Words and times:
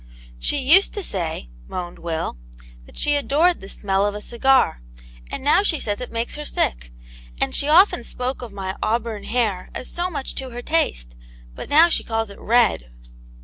She 0.39 0.57
used 0.57 0.95
to 0.95 1.03
say, 1.03 1.47
moaned 1.67 1.99
Will," 1.99 2.39
that 2.87 2.97
she 2.97 3.15
adored 3.15 3.59
the 3.61 3.69
smell 3.69 4.03
of 4.07 4.15
a 4.15 4.21
cigar, 4.23 4.81
and 5.29 5.43
now 5.43 5.61
she 5.61 5.79
says 5.79 6.01
it 6.01 6.11
makes 6.11 6.33
her 6.37 6.43
sick. 6.43 6.91
And 7.39 7.53
she 7.53 7.67
often 7.69 8.03
spoke 8.03 8.41
of 8.41 8.51
my 8.51 8.75
auburn 8.81 9.25
hair 9.25 9.69
as 9.75 9.91
so 9.91 10.09
much 10.09 10.33
to 10.37 10.49
her 10.49 10.63
taste, 10.63 11.15
but 11.53 11.69
now 11.69 11.87
she 11.87 12.03
calls 12.03 12.31
it 12.31 12.39
red." 12.39 12.89